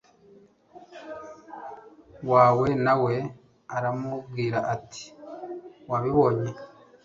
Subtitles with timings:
[2.31, 3.15] wawe na we
[3.75, 5.03] aramubwira ati
[5.89, 6.49] wabibonye